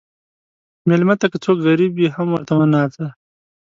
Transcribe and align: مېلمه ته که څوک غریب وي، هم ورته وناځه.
مېلمه 0.87 1.15
ته 1.19 1.25
که 1.31 1.37
څوک 1.43 1.57
غریب 1.67 1.91
وي، 1.95 2.07
هم 2.15 2.27
ورته 2.31 2.53
وناځه. 2.55 3.07